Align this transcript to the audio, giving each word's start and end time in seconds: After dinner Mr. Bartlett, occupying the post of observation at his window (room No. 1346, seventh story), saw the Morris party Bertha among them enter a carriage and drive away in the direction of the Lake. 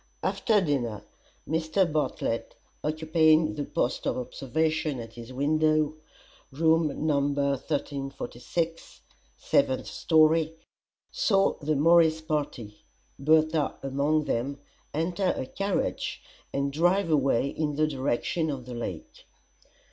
After 0.23 0.59
dinner 0.61 1.03
Mr. 1.47 1.85
Bartlett, 1.85 2.55
occupying 2.83 3.53
the 3.53 3.65
post 3.65 4.07
of 4.07 4.17
observation 4.17 4.99
at 4.99 5.13
his 5.13 5.31
window 5.31 5.93
(room 6.51 7.05
No. 7.05 7.19
1346, 7.19 9.01
seventh 9.37 9.85
story), 9.85 10.55
saw 11.11 11.53
the 11.61 11.75
Morris 11.75 12.19
party 12.19 12.83
Bertha 13.19 13.75
among 13.83 14.23
them 14.23 14.59
enter 14.91 15.35
a 15.37 15.45
carriage 15.45 16.23
and 16.51 16.73
drive 16.73 17.11
away 17.11 17.49
in 17.49 17.75
the 17.75 17.85
direction 17.85 18.49
of 18.49 18.65
the 18.65 18.73
Lake. 18.73 19.27